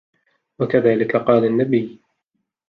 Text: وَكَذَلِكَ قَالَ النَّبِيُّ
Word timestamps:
وَكَذَلِكَ 0.59 1.15
قَالَ 1.15 1.43
النَّبِيُّ 1.45 1.99